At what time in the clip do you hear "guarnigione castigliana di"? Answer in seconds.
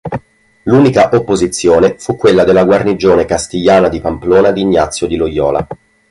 2.63-4.01